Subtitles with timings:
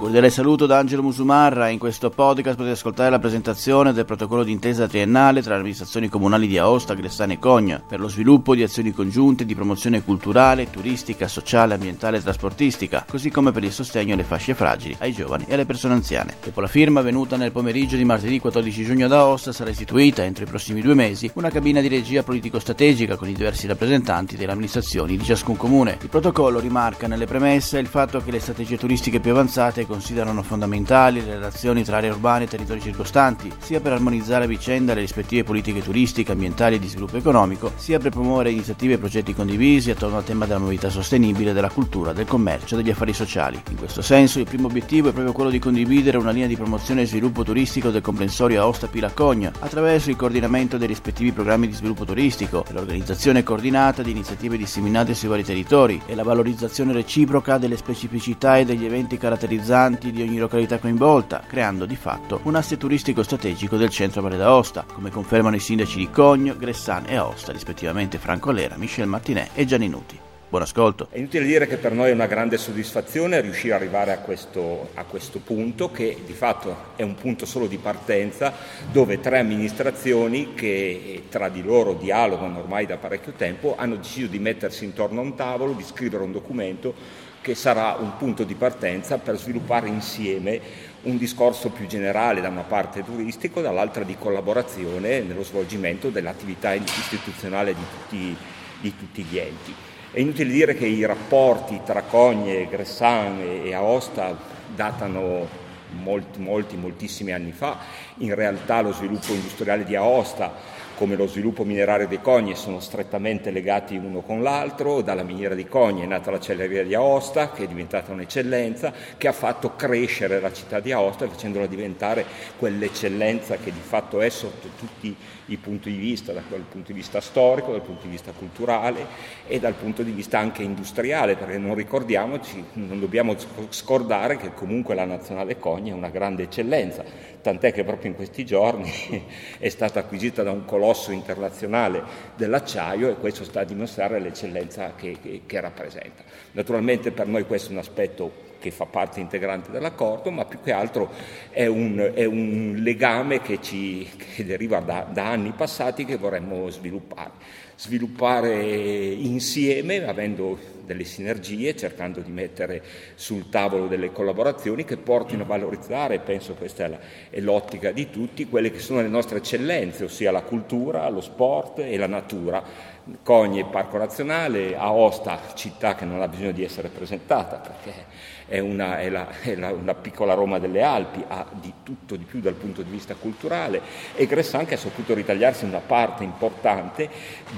[0.00, 1.68] Cordiale saluto da Angelo Musumarra.
[1.68, 6.46] In questo podcast potete ascoltare la presentazione del protocollo d'intesa triennale tra le amministrazioni comunali
[6.46, 11.28] di Aosta, Gressane e Cogna per lo sviluppo di azioni congiunte di promozione culturale, turistica,
[11.28, 15.52] sociale, ambientale e trasportistica, così come per il sostegno alle fasce fragili, ai giovani e
[15.52, 16.36] alle persone anziane.
[16.42, 20.44] Dopo la firma avvenuta nel pomeriggio di martedì 14 giugno ad Aosta sarà istituita entro
[20.44, 25.18] i prossimi due mesi una cabina di regia politico-strategica con i diversi rappresentanti delle amministrazioni
[25.18, 25.98] di ciascun comune.
[26.00, 31.20] Il protocollo rimarca nelle premesse il fatto che le strategie turistiche più avanzate considerano fondamentali
[31.20, 35.42] le relazioni tra aree urbane e territori circostanti, sia per armonizzare a vicenda le rispettive
[35.42, 40.18] politiche turistiche, ambientali e di sviluppo economico, sia per promuovere iniziative e progetti condivisi attorno
[40.18, 43.60] al tema della mobilità sostenibile, della cultura, del commercio e degli affari sociali.
[43.70, 47.02] In questo senso il primo obiettivo è proprio quello di condividere una linea di promozione
[47.02, 52.04] e sviluppo turistico del comprensorio Aosta Pilacogna attraverso il coordinamento dei rispettivi programmi di sviluppo
[52.04, 58.56] turistico, l'organizzazione coordinata di iniziative disseminate sui vari territori e la valorizzazione reciproca delle specificità
[58.56, 63.22] e degli eventi caratterizzanti abitanti di ogni località coinvolta, creando di fatto un asse turistico
[63.22, 68.18] strategico del centro Valle d'Aosta, come confermano i sindaci di Cogno, Gressan e Aosta, rispettivamente
[68.18, 70.18] Franco Alera, Michel Martinè e Gianni Nuti.
[70.50, 71.06] Buon ascolto.
[71.12, 74.90] È inutile dire che per noi è una grande soddisfazione riuscire ad arrivare a questo,
[74.94, 78.52] a questo, punto, che di fatto è un punto solo di partenza,
[78.90, 84.40] dove tre amministrazioni che tra di loro dialogano ormai da parecchio tempo hanno deciso di
[84.40, 86.94] mettersi intorno a un tavolo, di scrivere un documento
[87.40, 90.60] che sarà un punto di partenza per sviluppare insieme
[91.02, 97.74] un discorso più generale da una parte turistico, dall'altra di collaborazione nello svolgimento dell'attività istituzionale
[97.74, 98.36] di tutti,
[98.80, 99.74] di tutti gli enti.
[100.12, 104.36] È inutile dire che i rapporti tra Cogne, Gressan e Aosta
[104.74, 105.46] datano
[105.90, 107.78] molti, molti, moltissimi anni fa.
[108.18, 110.52] In realtà lo sviluppo industriale di Aosta
[111.00, 115.64] come lo sviluppo minerario dei Cogni sono strettamente legati uno con l'altro, dalla miniera di
[115.66, 120.52] Cogni è nata l'acciaieria di Aosta, che è diventata un'eccellenza, che ha fatto crescere la
[120.52, 122.26] città di Aosta facendola diventare
[122.58, 125.16] quell'eccellenza che di fatto è sotto tutti
[125.46, 129.06] i punti di vista, dal punto di vista storico, dal punto di vista culturale
[129.46, 133.34] e dal punto di vista anche industriale, perché non ricordiamoci, non dobbiamo
[133.70, 137.02] scordare che comunque la nazionale Cogni è una grande eccellenza,
[137.40, 138.92] tant'è che proprio in questi giorni
[139.58, 142.02] è stata acquisita da un colosso internazionale
[142.34, 146.24] dell'acciaio e questo sta a dimostrare l'eccellenza che, che, che rappresenta.
[146.52, 150.72] Naturalmente per noi questo è un aspetto che fa parte integrante dell'accordo, ma più che
[150.72, 151.10] altro
[151.50, 156.68] è un, è un legame che, ci, che deriva da, da, anni passati che vorremmo
[156.68, 157.30] sviluppare.
[157.76, 160.58] Sviluppare insieme, avendo
[160.90, 162.82] delle sinergie, cercando di mettere
[163.14, 166.98] sul tavolo delle collaborazioni che portino a valorizzare, penso questa è, la,
[167.30, 171.78] è l'ottica di tutti, quelle che sono le nostre eccellenze, ossia la cultura, lo sport
[171.78, 177.56] e la natura Cogne Parco Nazionale, Aosta città che non ha bisogno di essere presentata
[177.56, 178.04] perché
[178.46, 182.24] è una, è la, è la, una piccola Roma delle Alpi, ha di tutto di
[182.24, 183.80] più dal punto di vista culturale
[184.14, 187.08] e Gressan che ha saputo ritagliarsi una parte importante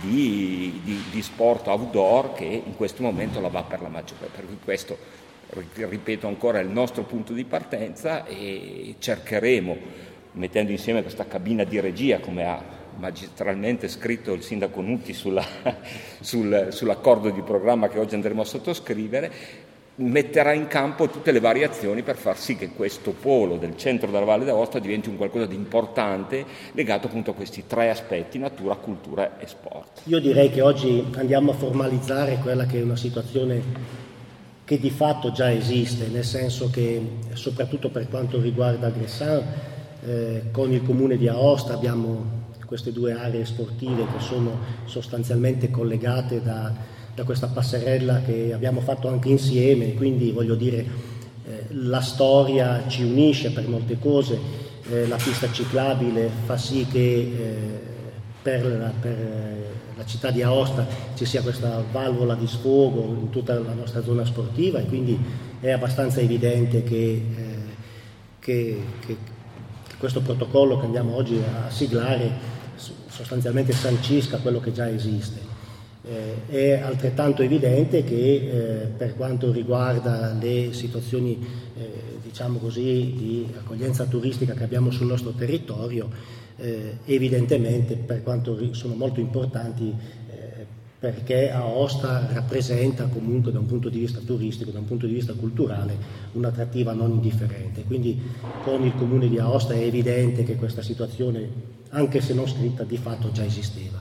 [0.01, 4.47] di, di, di sport outdoor che in questo momento la va per la maggiore, per
[4.47, 5.21] cui questo
[5.75, 9.77] ripeto ancora è il nostro punto di partenza e cercheremo
[10.33, 15.45] mettendo insieme questa cabina di regia come ha magistralmente scritto il sindaco Nutti sulla,
[16.21, 19.33] sul, sull'accordo di programma che oggi andremo a sottoscrivere,
[19.97, 24.25] metterà in campo tutte le variazioni per far sì che questo polo del centro della
[24.25, 29.39] Valle d'Aosta diventi un qualcosa di importante legato appunto a questi tre aspetti, natura, cultura
[29.39, 30.03] e sport.
[30.05, 34.01] Io direi che oggi andiamo a formalizzare quella che è una situazione
[34.65, 37.01] che di fatto già esiste, nel senso che
[37.35, 39.43] soprattutto per quanto riguarda Gressan,
[40.05, 42.41] eh, con il comune di Aosta abbiamo
[42.73, 46.73] queste due aree sportive che sono sostanzialmente collegate da,
[47.15, 50.79] da questa passerella che abbiamo fatto anche insieme, quindi voglio dire
[51.45, 54.39] eh, la storia ci unisce per molte cose,
[54.91, 57.81] eh, la pista ciclabile fa sì che eh,
[58.41, 59.57] per, la, per
[59.95, 64.25] la città di Aosta ci sia questa valvola di sfogo in tutta la nostra zona
[64.25, 65.19] sportiva e quindi
[65.61, 67.57] è abbastanza evidente che, eh,
[68.39, 69.17] che, che
[69.99, 72.52] questo protocollo che andiamo oggi a siglare
[73.23, 75.61] sostanzialmente sancisca quello che già esiste.
[76.05, 81.39] Eh, è altrettanto evidente che eh, per quanto riguarda le situazioni
[81.77, 86.11] eh, diciamo così, di accoglienza turistica che abbiamo sul nostro territorio,
[86.57, 89.95] eh, evidentemente per quanto sono molto importanti
[90.31, 90.67] eh,
[90.99, 95.35] perché Aosta rappresenta comunque da un punto di vista turistico, da un punto di vista
[95.35, 95.97] culturale,
[96.33, 97.85] un'attrattiva non indifferente.
[97.85, 98.21] Quindi
[98.65, 102.97] con il comune di Aosta è evidente che questa situazione anche se non scritta, di
[102.97, 104.01] fatto già esisteva.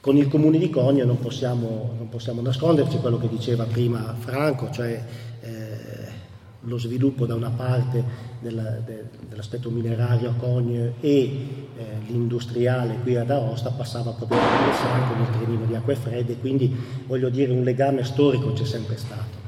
[0.00, 4.70] Con il comune di Cogno non possiamo, non possiamo nasconderci quello che diceva prima Franco,
[4.70, 5.04] cioè
[5.42, 6.18] eh,
[6.60, 8.02] lo sviluppo da una parte
[8.40, 14.46] della, de, dell'aspetto minerario a Cogne e eh, l'industriale qui ad Aosta passava proprio da
[14.64, 16.74] Bressan con il trenino di acque fredde, quindi
[17.06, 19.38] voglio dire un legame storico c'è sempre stato.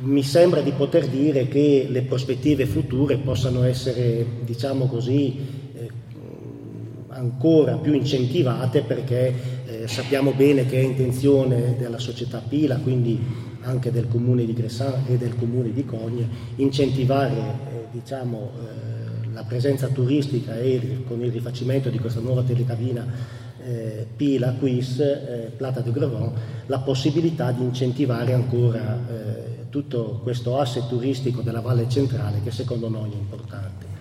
[0.00, 5.61] Mi sembra di poter dire che le prospettive future possano essere, diciamo così,
[7.22, 9.32] ancora più incentivate perché
[9.64, 13.18] eh, sappiamo bene che è intenzione della società Pila, quindi
[13.60, 19.44] anche del comune di Gressan e del comune di Cogne, incentivare eh, diciamo, eh, la
[19.44, 23.06] presenza turistica e con il rifacimento di questa nuova telecabina
[23.64, 26.32] eh, Pila Quis, eh, Plata de Grevon,
[26.66, 32.88] la possibilità di incentivare ancora eh, tutto questo asse turistico della Valle Centrale che secondo
[32.88, 33.91] noi è importante.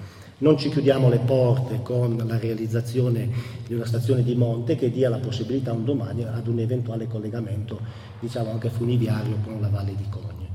[0.41, 3.29] Non ci chiudiamo le porte con la realizzazione
[3.67, 7.79] di una stazione di monte che dia la possibilità un domani ad un eventuale collegamento,
[8.19, 10.47] diciamo anche funiviario, con la Valle di Cogne.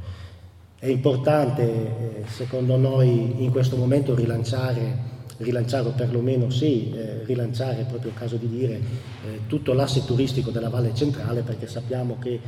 [0.76, 7.80] È importante, eh, secondo noi, in questo momento rilanciare rilanciare o perlomeno sì, eh, rilanciare,
[7.80, 12.16] è proprio il caso di dire, eh, tutto l'asse turistico della Valle Centrale perché sappiamo
[12.18, 12.40] che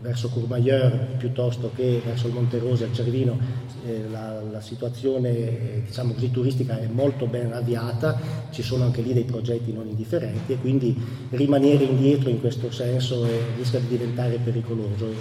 [0.00, 3.38] verso Courmayeur piuttosto che verso il Monte Rose al Cervino
[3.86, 8.18] eh, la, la, situazione eh, diciamo così, turistica è molto ben avviata,
[8.50, 10.96] ci sono anche lì dei progetti non indifferenti e quindi
[11.30, 15.14] rimanere indietro in questo senso eh, rischia di diventare pericoloso, eh,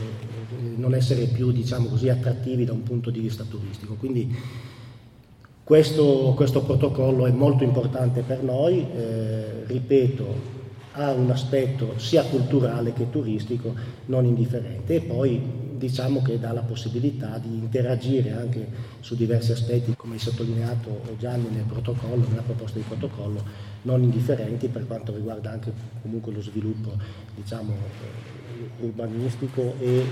[0.76, 3.96] non essere più diciamo così, attrattivi da un punto di vista turistico.
[3.96, 4.34] Quindi
[5.64, 10.58] questo, questo protocollo è molto importante per noi, eh, ripeto,
[11.00, 13.74] ha un aspetto sia culturale che turistico
[14.08, 18.68] non indifferente e poi diciamo che dà la possibilità di interagire anche
[19.00, 23.42] su diversi aspetti, come hai sottolineato Gianni nel protocollo, nella proposta di protocollo,
[23.84, 26.92] non indifferenti per quanto riguarda anche comunque lo sviluppo
[27.34, 30.06] diciamo, eh, urbanistico e eh,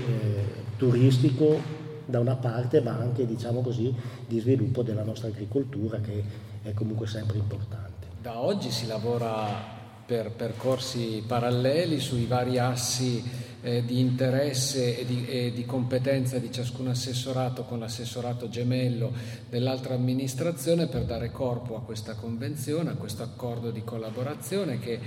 [0.78, 1.60] turistico
[2.06, 3.94] da una parte, ma anche diciamo così,
[4.26, 6.24] di sviluppo della nostra agricoltura che
[6.62, 8.06] è comunque sempre importante.
[8.22, 9.77] Da oggi si lavora
[10.08, 13.22] per percorsi paralleli sui vari assi
[13.60, 19.12] eh, di interesse e di, e di, competenza di ciascun assessorato con l'assessorato gemello
[19.50, 24.98] dell'altra amministrazione per dare corpo a questa convenzione, a questo accordo di collaborazione che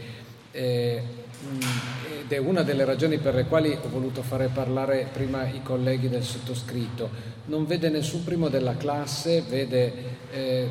[0.51, 1.01] eh,
[2.21, 6.09] ed è una delle ragioni per le quali ho voluto fare parlare prima i colleghi
[6.09, 7.09] del sottoscritto.
[7.45, 9.94] Non vede nessun primo della classe, vede
[10.31, 10.69] eh,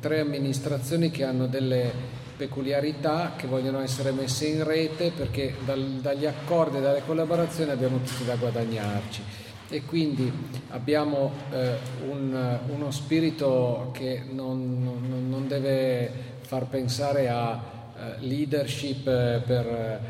[0.00, 6.24] tre amministrazioni che hanno delle peculiarità che vogliono essere messe in rete perché dal, dagli
[6.24, 9.22] accordi e dalle collaborazioni abbiamo tutti da guadagnarci.
[9.68, 10.32] E quindi
[10.70, 11.76] abbiamo eh,
[12.08, 16.10] un, uno spirito che non, non, non, deve
[16.40, 17.60] far pensare a
[17.94, 20.00] eh, leadership eh, per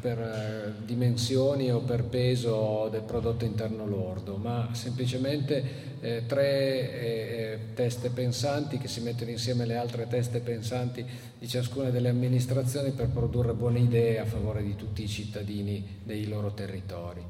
[0.00, 7.58] per eh, dimensioni o per peso del prodotto interno lordo, ma semplicemente eh, tre eh,
[7.74, 11.04] teste pensanti che si mettono insieme alle altre teste pensanti
[11.38, 16.26] di ciascuna delle amministrazioni per produrre buone idee a favore di tutti i cittadini dei
[16.26, 17.22] loro territori.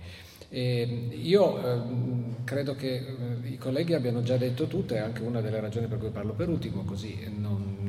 [0.53, 1.81] E io eh,
[2.43, 5.99] credo che eh, i colleghi abbiano già detto tutto, è anche una delle ragioni per
[5.99, 7.80] cui parlo per ultimo, così non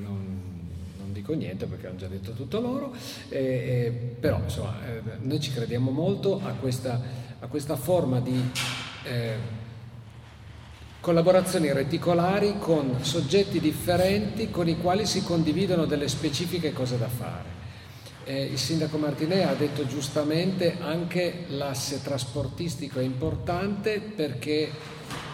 [1.31, 2.93] dico niente perché hanno già detto tutto loro,
[3.29, 6.99] eh, però insomma eh, noi ci crediamo molto a questa,
[7.39, 8.51] a questa forma di
[9.03, 9.59] eh,
[10.99, 17.59] collaborazioni reticolari con soggetti differenti con i quali si condividono delle specifiche cose da fare.
[18.23, 24.69] Eh, il sindaco Martinè ha detto giustamente anche l'asse trasportistico è importante perché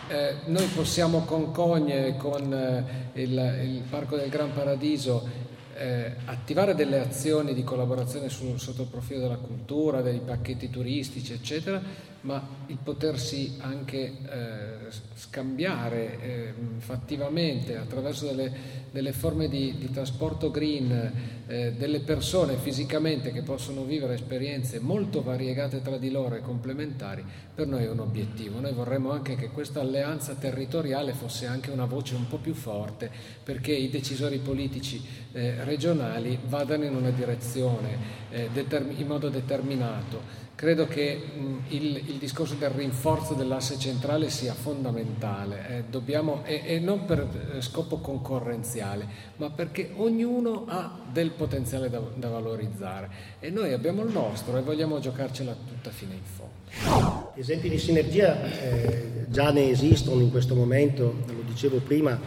[0.07, 6.75] eh, noi possiamo con Cogne, con eh, il, il, Parco del Gran Paradiso eh, attivare
[6.75, 11.81] delle azioni di collaborazione sul, sotto il profilo della cultura, dei pacchetti turistici, eccetera,
[12.21, 18.51] ma il potersi anche eh, scambiare eh, fattivamente attraverso delle,
[18.91, 21.11] delle forme di, di, trasporto green
[21.47, 27.23] eh, delle persone fisicamente che possono vivere esperienze molto variegate tra di loro e complementari,
[27.53, 28.59] per noi è un obiettivo.
[28.59, 33.09] Noi vorremmo anche che questa alleanza territoriale fosse anche una voce un po' più forte
[33.43, 38.49] perché i decisori politici eh, regionali vadano in una direzione eh,
[38.97, 45.67] in modo determinato Credo che mh, il, il, discorso del rinforzo dell'asse centrale sia fondamentale,
[45.69, 47.19] eh, dobbiamo, e, e, non per
[47.55, 53.09] eh, scopo concorrenziale, ma perché ognuno ha del potenziale da, da, valorizzare
[53.39, 57.31] e noi abbiamo il nostro e vogliamo giocarcela tutta fino in fondo.
[57.35, 62.19] Esempi di sinergia eh, già ne esistono in questo momento, lo dicevo prima,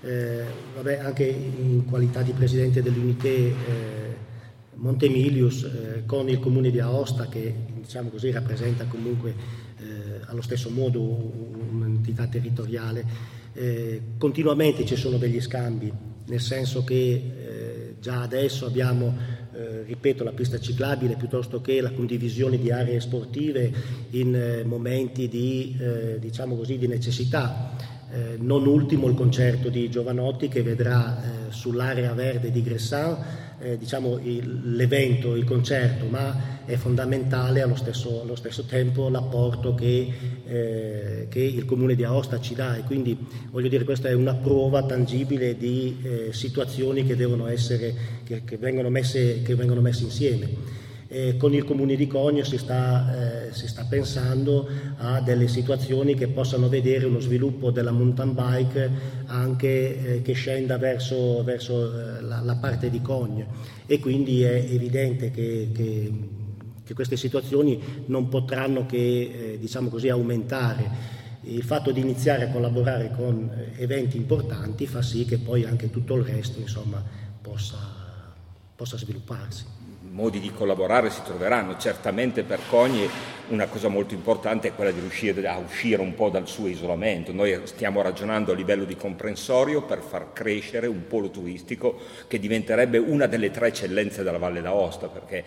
[0.00, 4.03] eh, vabbè, anche in qualità di presidente dell'Unité eh,
[4.76, 9.34] Montemilius eh, con il comune di Aosta che diciamo così, rappresenta comunque
[9.78, 13.04] eh, allo stesso modo un'entità territoriale,
[13.52, 15.92] eh, continuamente ci sono degli scambi,
[16.26, 19.16] nel senso che eh, già adesso abbiamo,
[19.54, 23.72] eh, ripeto, la pista ciclabile piuttosto che la condivisione di aree sportive
[24.10, 25.76] in eh, momenti di,
[26.18, 27.92] diciamo così, di necessità.
[28.38, 33.16] Non ultimo il concerto di Giovanotti che vedrà sull'area verde di Gressan
[33.60, 39.74] eh, diciamo, il, l'evento, il concerto, ma è fondamentale allo stesso, allo stesso tempo l'apporto
[39.74, 40.12] che,
[40.46, 43.16] eh, che, il comune di Aosta ci dà e quindi
[43.50, 47.16] voglio dire questa è una prova tangibile di eh, situazioni che,
[47.48, 47.94] essere,
[48.24, 50.82] che, che, vengono messe, che vengono messe insieme.
[51.14, 56.16] Eh, con il comune di Cogno si sta, eh, si sta, pensando a delle situazioni
[56.16, 58.90] che possano vedere uno sviluppo della mountain bike
[59.26, 63.46] anche eh, che scenda verso, verso eh, la, la, parte di Cogno
[63.86, 66.12] e quindi è evidente che, che,
[66.82, 71.12] che queste situazioni non potranno che eh, diciamo così, aumentare.
[71.42, 75.90] Il fatto di iniziare a collaborare con eh, eventi importanti fa sì che poi anche
[75.90, 77.00] tutto il resto insomma,
[77.40, 77.78] possa,
[78.74, 79.83] possa svilupparsi
[80.14, 81.76] modi di collaborare si troveranno.
[81.76, 83.08] Certamente per Cogni
[83.48, 87.32] una cosa molto importante è quella di riuscire a uscire un po' dal suo isolamento.
[87.32, 92.98] Noi stiamo ragionando a livello di comprensorio per far crescere un polo turistico che diventerebbe
[92.98, 95.44] una delle tre eccellenze della Valle d'Aosta, perché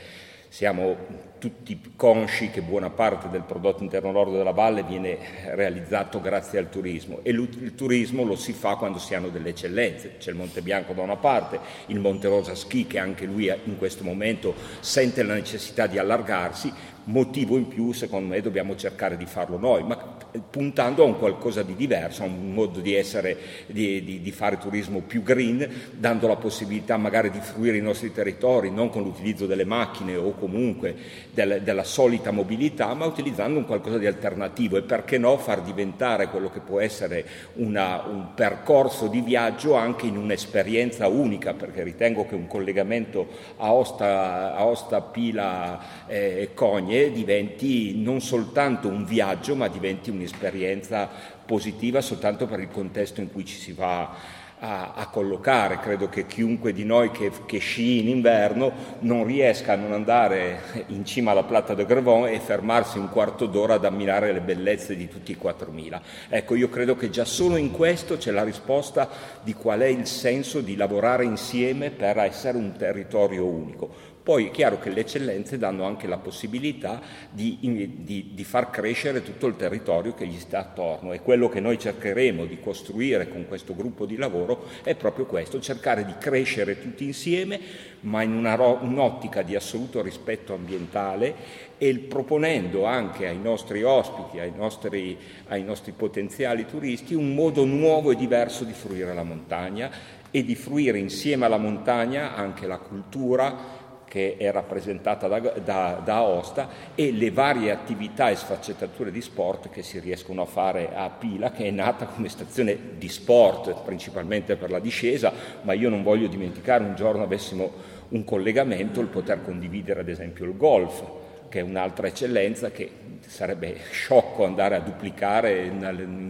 [0.50, 5.18] siamo tutti consci che buona parte del prodotto interno lordo della valle viene
[5.54, 10.16] realizzato grazie al turismo e il turismo lo si fa quando si hanno delle eccellenze.
[10.18, 13.78] C'è il Monte Bianco da una parte, il Monte Rosa Ski che anche lui in
[13.78, 16.74] questo momento sente la necessità di allargarsi,
[17.08, 20.16] motivo in più secondo me dobbiamo cercare di farlo noi, ma
[20.50, 23.38] puntando a un qualcosa di diverso, a un modo di, essere,
[23.68, 28.12] di, di, di, fare turismo più green, dando la possibilità magari di fruire i nostri
[28.12, 30.96] territori non con l'utilizzo delle macchine o comunque
[31.34, 36.28] del, della solita mobilità, ma utilizzando un qualcosa di alternativo e perché no far diventare
[36.28, 42.26] quello che può essere una, un percorso di viaggio anche in un'esperienza unica, perché ritengo
[42.26, 49.06] che un collegamento a Osta, a Osta Pila e eh, Cogne diventi non soltanto un
[49.06, 51.10] viaggio, ma diventi un un'esperienza
[51.46, 55.80] positiva soltanto per il contesto in cui ci si va a, a collocare.
[55.80, 60.86] Credo che chiunque di noi che, che, sci in inverno non riesca a non andare
[60.88, 64.96] in cima alla Plata de Grevon e fermarsi un quarto d'ora ad ammirare le bellezze
[64.96, 66.02] di tutti i 4000.
[66.30, 69.10] Ecco, io credo che già solo in questo c'è la risposta
[69.44, 74.07] di qual è il senso di lavorare insieme per essere un territorio unico.
[74.28, 77.00] Poi è chiaro che le eccellenze danno anche la possibilità
[77.32, 81.62] di, di, di, far crescere tutto il territorio che gli sta attorno e quello che
[81.62, 86.78] noi cercheremo di costruire con questo gruppo di lavoro è proprio questo, cercare di crescere
[86.82, 87.58] tutti insieme
[88.02, 91.34] ma in una, un'ottica di assoluto rispetto ambientale
[91.78, 95.18] e proponendo anche ai nostri ospiti, ai nostri,
[95.48, 99.90] ai nostri potenziali turisti un modo nuovo e diverso di fruire la montagna
[100.32, 103.77] e di fruire insieme alla montagna anche la cultura,
[104.08, 109.70] che è rappresentata da, da, da, Aosta e le varie attività e sfaccettature di sport
[109.70, 114.56] che si riescono a fare a Pila, che è nata come stazione di sport, principalmente
[114.56, 119.44] per la discesa, ma io non voglio dimenticare un giorno avessimo un collegamento, il poter
[119.44, 121.04] condividere ad esempio il golf,
[121.50, 122.90] che è un'altra eccellenza che
[123.28, 125.84] sarebbe sciocco andare a duplicare in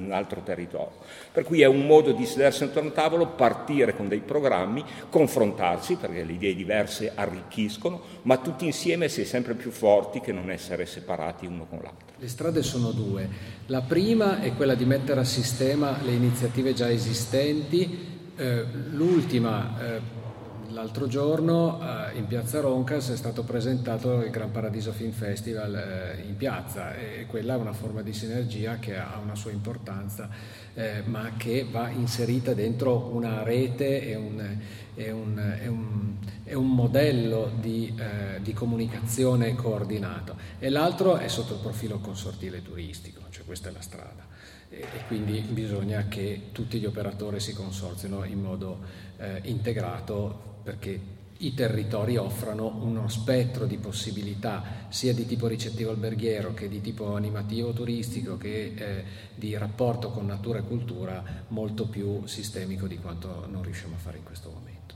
[0.06, 0.96] un altro territorio.
[1.32, 5.96] Per cui è un modo di sedersi intorno a tavolo, partire con dei programmi, confrontarsi,
[5.96, 10.50] perché le idee diverse arricchiscono, ma tutti insieme si è sempre più forti che non
[10.50, 12.08] essere separati uno con l'altro.
[12.18, 13.30] Le strade sono due.
[13.68, 20.26] La prima è quella di mettere a sistema le iniziative già esistenti, eh, l'ultima eh,
[20.72, 26.24] L'altro giorno eh, in piazza Roncas è stato presentato il Gran Paradiso Film Festival eh,
[26.28, 30.30] in piazza e quella è una forma di sinergia che ha una sua importanza,
[30.74, 34.58] eh, ma che va inserita dentro una rete e un,
[34.96, 40.36] e un, e un, e un modello di, eh, di, comunicazione coordinato.
[40.60, 44.26] E l'altro è sotto il profilo consortile turistico, cioè questa è la strada
[44.70, 48.80] e quindi bisogna che tutti gli operatori si consorzino in modo
[49.16, 51.00] eh, integrato perché
[51.38, 57.16] i territori offrono uno spettro di possibilità sia di tipo ricettivo alberghiero che di tipo
[57.16, 63.48] animativo turistico che eh, di rapporto con natura e cultura molto più sistemico di quanto
[63.50, 64.96] non riusciamo a fare in questo momento.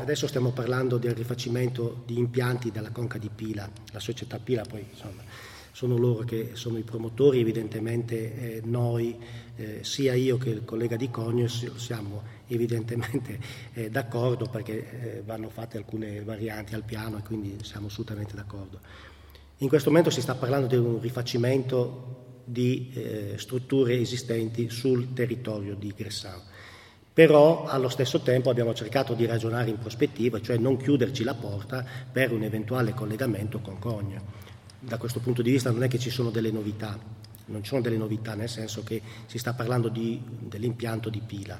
[0.00, 4.86] Adesso stiamo parlando del rifacimento di impianti della conca di Pila, la società Pila poi
[4.88, 5.22] insomma
[5.76, 9.14] sono loro che sono i promotori, evidentemente eh, noi,
[9.56, 13.38] eh, sia io che il collega di Cognos, siamo evidentemente
[13.72, 18.80] eh, d'accordo perché eh, vanno fatte alcune varianti al piano e quindi siamo assolutamente d'accordo.
[19.58, 25.74] In questo momento si sta parlando di un rifacimento di eh, strutture esistenti sul territorio
[25.74, 26.42] di Gressano.
[27.12, 31.84] Però allo stesso tempo abbiamo cercato di ragionare in prospettiva, cioè non chiuderci la porta
[32.12, 34.22] per un eventuale collegamento con Cogna.
[34.78, 36.98] Da questo punto di vista non è che ci sono delle novità,
[37.46, 41.58] non ci sono delle novità nel senso che si sta parlando di, dell'impianto di pila.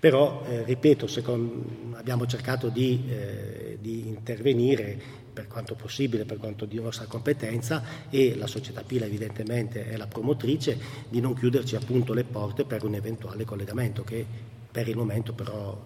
[0.00, 4.96] Però, eh, ripeto, secondo, abbiamo cercato di, eh, di intervenire
[5.32, 10.06] per quanto possibile, per quanto di nostra competenza e la società Pila evidentemente è la
[10.06, 10.78] promotrice
[11.08, 14.24] di non chiuderci appunto le porte per un eventuale collegamento che
[14.70, 15.80] per il momento però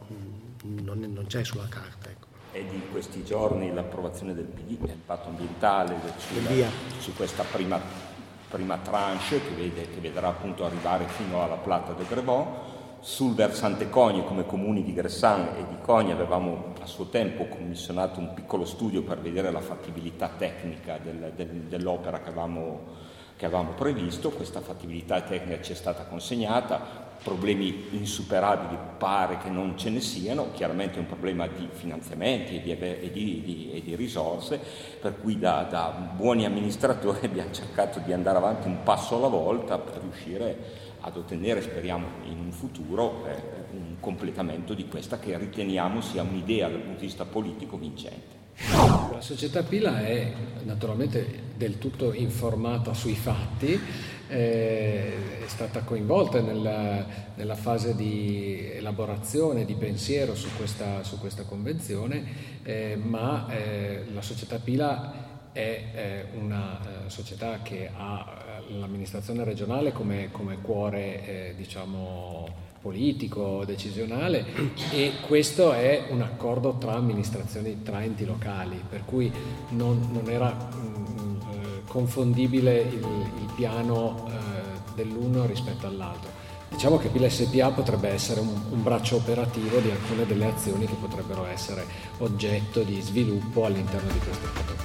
[0.63, 2.11] non, non c'è sulla carta.
[2.11, 2.27] Ecco.
[2.51, 7.81] È di questi giorni l'approvazione del PD, l'impatto ambientale sulla, su questa prima,
[8.49, 12.71] prima tranche che, vede, che vedrà appunto arrivare fino alla Plata de Grevon
[13.03, 18.21] sul versante Cogne come comuni di Gressan e di Cogne avevamo a suo tempo commissionato
[18.21, 22.81] un piccolo studio per vedere la fattibilità tecnica del, del, dell'opera che avevamo,
[23.37, 29.77] che avevamo previsto, questa fattibilità tecnica ci è stata consegnata, problemi insuperabili pare che non
[29.77, 33.83] ce ne siano, chiaramente è un problema di finanziamenti e di, e di, di, e
[33.83, 34.61] di risorse,
[35.01, 39.77] per cui da, da, buoni amministratori abbiamo cercato di andare avanti un passo alla volta
[39.79, 43.35] per riuscire ad ottenere, speriamo in un futuro, eh,
[43.73, 48.41] un completamento di questa che riteniamo sia un'idea dal punto di vista politico vincente.
[49.13, 50.33] La società Pila è
[50.65, 53.79] naturalmente del tutto informata sui fatti,
[54.29, 57.05] eh, è stata coinvolta nella,
[57.35, 62.25] nella, fase di elaborazione, di pensiero su questa, su questa convenzione,
[62.63, 69.93] eh, ma eh, la società Pila è una eh, società che ha eh, l'amministrazione regionale
[69.93, 72.49] come, come cuore eh, diciamo,
[72.81, 74.45] politico, decisionale
[74.91, 79.33] e questo è un accordo tra amministrazioni, tra enti locali, per cui
[79.71, 84.33] non, non era mh, mm, eh, confondibile il, il piano eh,
[84.95, 86.41] dell'uno rispetto all'altro.
[86.69, 90.95] Diciamo che Pila SPA potrebbe essere un, un, braccio operativo di alcune delle azioni che
[90.99, 91.85] potrebbero essere
[92.19, 94.82] oggetto di sviluppo all'interno di questo protocollo.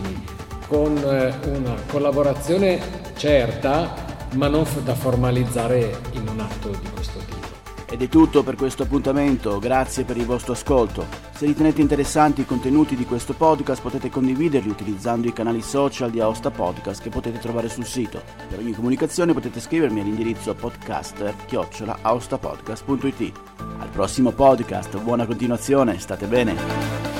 [0.00, 0.34] Quindi
[0.68, 2.78] con eh, una collaborazione
[3.16, 3.94] certa,
[4.34, 7.34] ma non da formalizzare in un atto di questo tipo.
[7.88, 11.06] Ed è tutto per questo appuntamento, grazie per il vostro ascolto.
[11.32, 16.20] Se ritenete interessanti i contenuti di questo podcast potete condividerli utilizzando i canali social di
[16.20, 18.20] Aosta Podcast che potete trovare sul sito.
[18.48, 23.32] Per ogni comunicazione potete scrivermi all'indirizzo podcaster-aostapodcast.it.
[23.78, 27.15] Al prossimo podcast, buona continuazione, state bene!